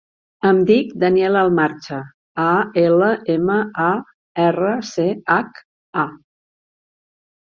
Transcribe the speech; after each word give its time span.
Em 0.49 0.59
dic 0.67 0.93
Daniel 1.01 1.35
Almarcha: 1.41 1.99
a, 2.43 2.45
ela, 2.83 3.09
ema, 3.33 3.57
a, 3.83 3.89
erra, 4.45 4.71
ce, 4.93 5.05
hac, 5.35 5.61
a. 6.05 6.07